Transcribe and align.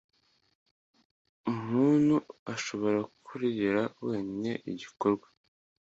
muntu 1.67 2.15
ashobora 2.53 2.99
kuregera 3.25 3.81
wenyine 4.05 4.51
igikorwa 4.71 5.27